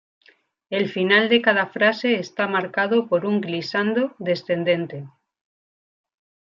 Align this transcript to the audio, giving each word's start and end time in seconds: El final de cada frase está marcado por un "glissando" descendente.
El 0.77 0.87
final 0.93 1.29
de 1.29 1.39
cada 1.43 1.67
frase 1.67 2.15
está 2.15 2.47
marcado 2.47 3.07
por 3.07 3.23
un 3.23 3.39
"glissando" 3.39 4.15
descendente. 4.17 5.07